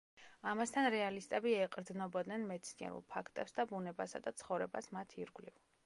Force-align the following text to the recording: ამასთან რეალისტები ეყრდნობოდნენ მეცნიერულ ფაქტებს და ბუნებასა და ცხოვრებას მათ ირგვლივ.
ამასთან 0.51 0.87
რეალისტები 0.95 1.51
ეყრდნობოდნენ 1.67 2.47
მეცნიერულ 2.53 3.07
ფაქტებს 3.17 3.57
და 3.61 3.69
ბუნებასა 3.75 4.27
და 4.29 4.39
ცხოვრებას 4.43 4.95
მათ 4.99 5.19
ირგვლივ. 5.25 5.67